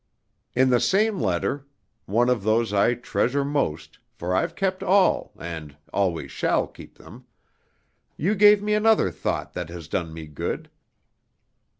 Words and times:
"In 0.55 0.71
the 0.71 0.79
same 0.79 1.19
letter 1.19 1.67
(one 2.07 2.27
of 2.27 2.41
those 2.41 2.73
I 2.73 2.95
treasure 2.95 3.45
most; 3.45 3.99
for 4.15 4.35
I've 4.35 4.55
kept 4.55 4.81
all, 4.81 5.31
and 5.37 5.77
always 5.93 6.31
shall 6.31 6.65
keep 6.65 6.97
them) 6.97 7.25
you 8.17 8.33
gave 8.33 8.63
me 8.63 8.73
another 8.73 9.11
thought 9.11 9.53
that 9.53 9.69
has 9.69 9.87
done 9.87 10.11
me 10.11 10.25
good. 10.25 10.71